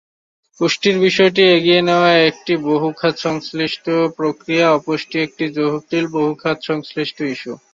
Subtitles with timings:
[0.59, 3.85] পুষ্টির বিষয়টি এগিয়ে নেওয়া একটিবহু খাত-সংশ্লিষ্ট
[4.17, 7.53] প্রক্রিয়াঅপুষ্টি একটি জটিল, বহু খাত-সংশ্লিষ্ট ইস্যু।